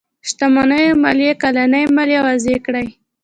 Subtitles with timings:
[0.29, 2.85] شتمنيو ماليې کلنۍ ماليه وضعه کړي.